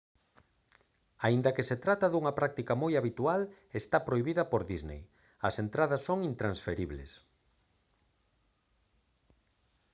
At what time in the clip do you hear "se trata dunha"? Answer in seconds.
1.69-2.33